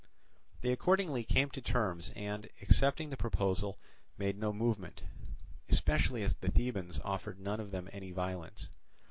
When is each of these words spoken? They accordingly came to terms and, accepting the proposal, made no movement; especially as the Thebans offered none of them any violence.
They 0.61 0.71
accordingly 0.71 1.23
came 1.23 1.51
to 1.51 1.61
terms 1.61 2.09
and, 2.15 2.49
accepting 2.59 3.09
the 3.09 3.17
proposal, 3.17 3.77
made 4.17 4.35
no 4.35 4.51
movement; 4.51 5.03
especially 5.69 6.23
as 6.23 6.33
the 6.33 6.49
Thebans 6.49 6.99
offered 7.03 7.39
none 7.39 7.59
of 7.59 7.69
them 7.69 7.87
any 7.93 8.09
violence. 8.09 8.69